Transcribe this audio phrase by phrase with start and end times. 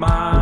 [0.00, 0.39] my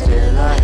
[0.00, 0.59] still I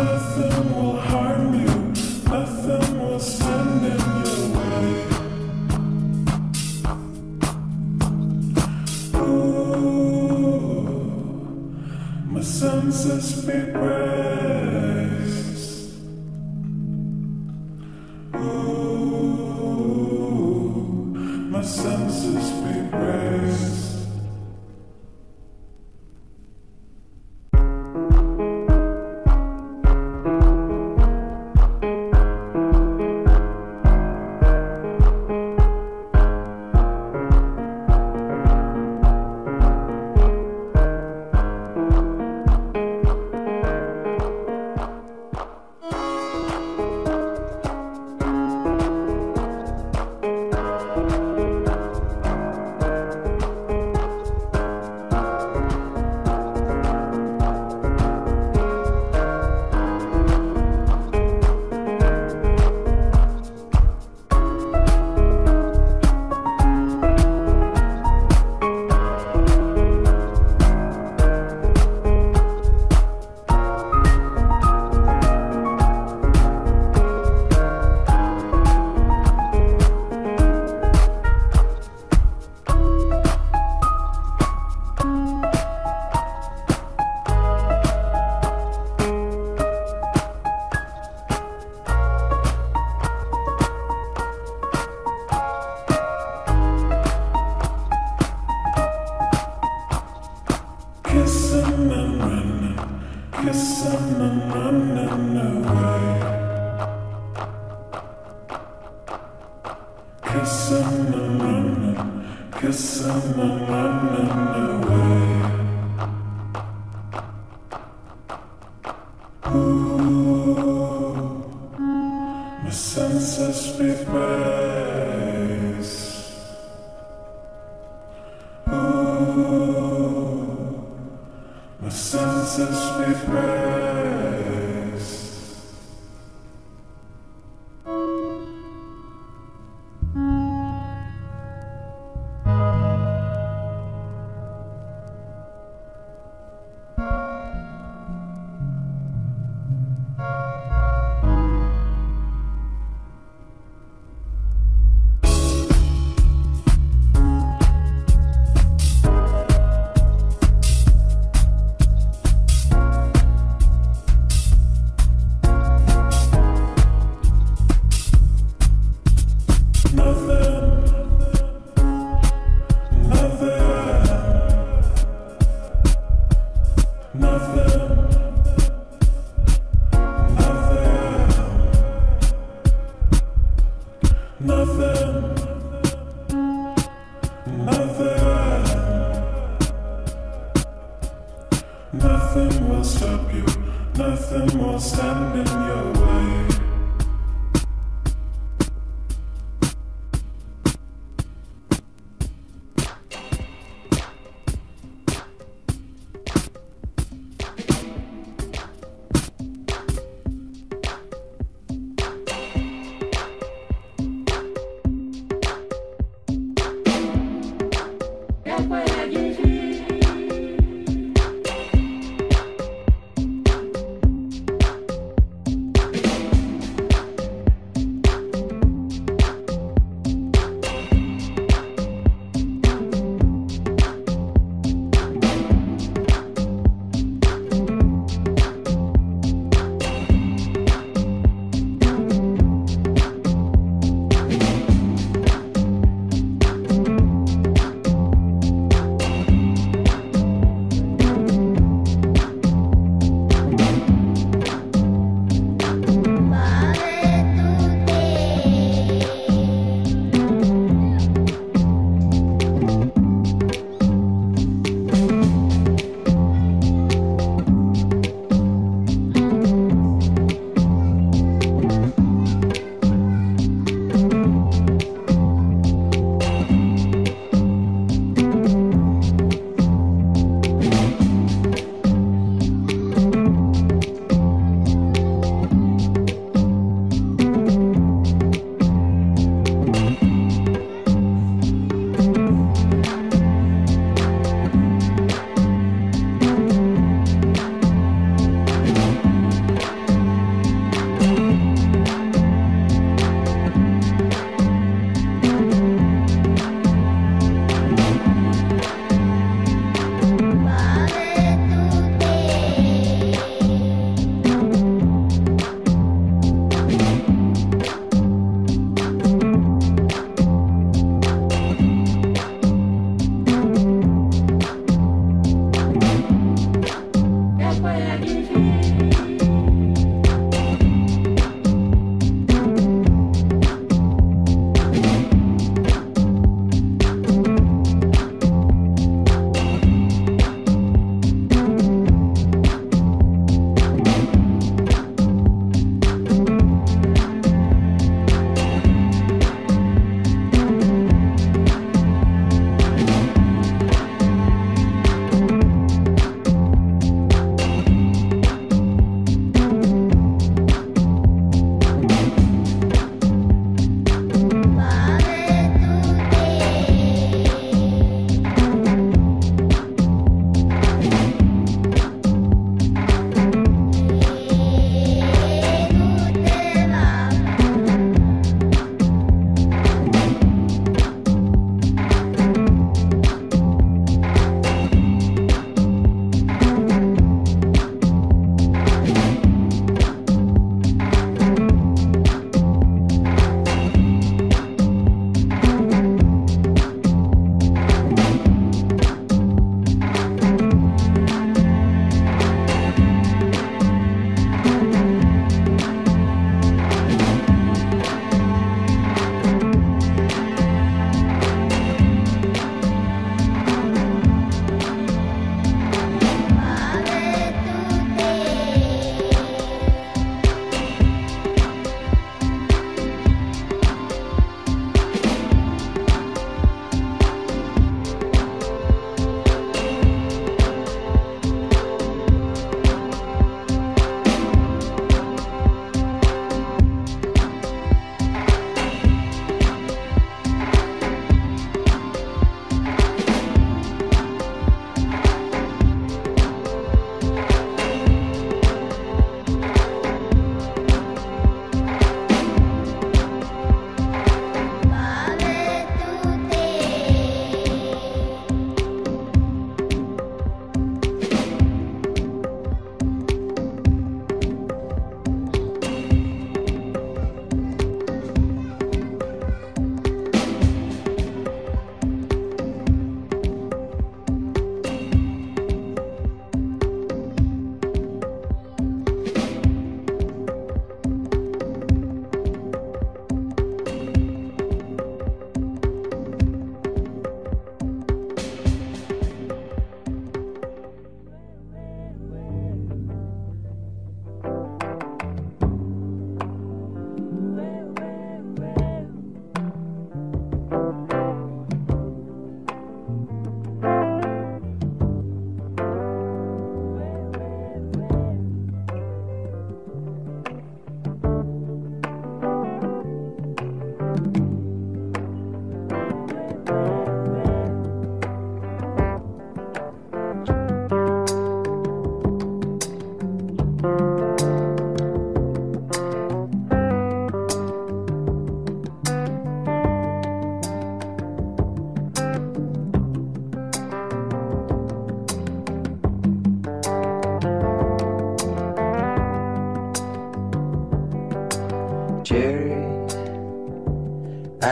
[0.00, 0.49] Jesus.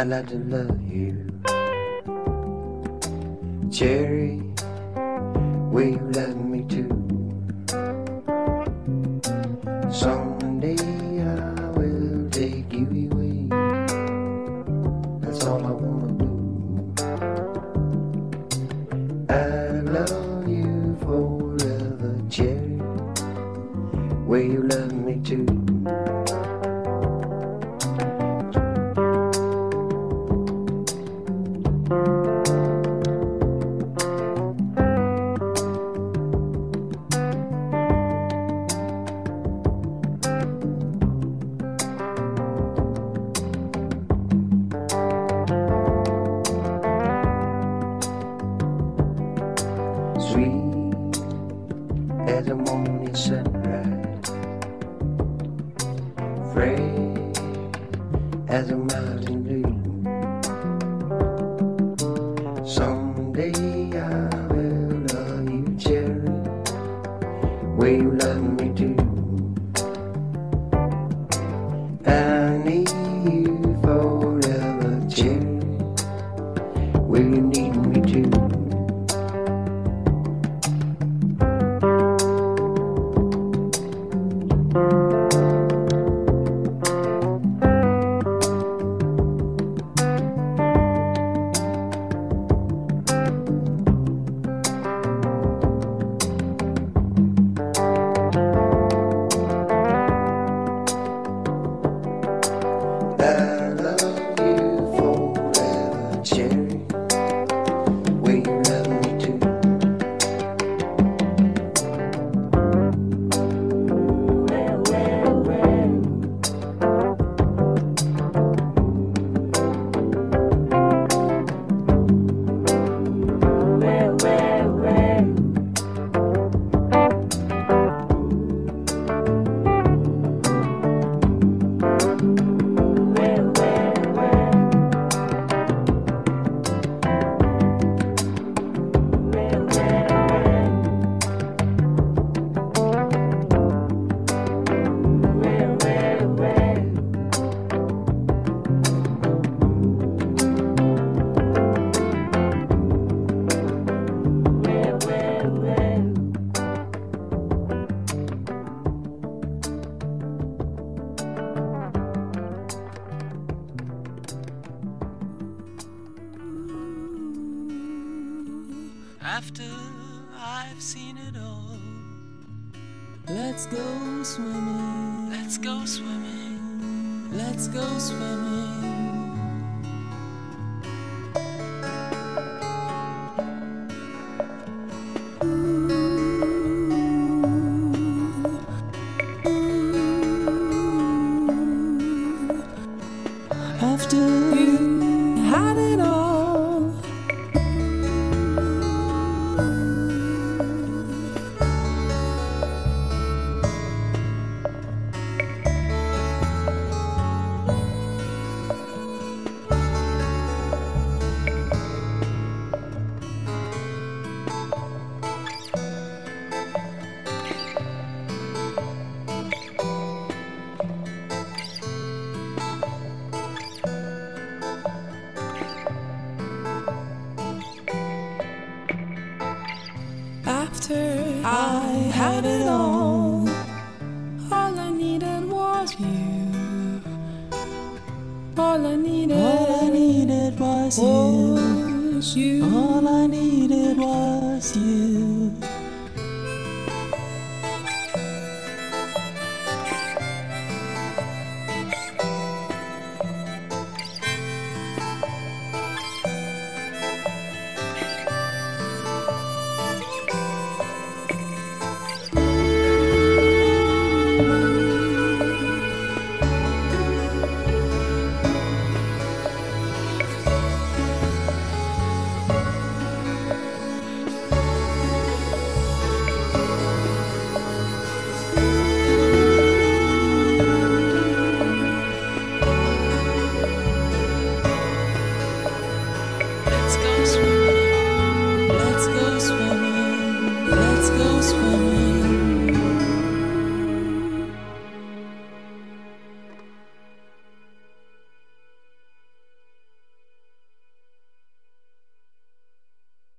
[0.08, 1.26] I'd like to love you.
[3.70, 4.07] Cherry,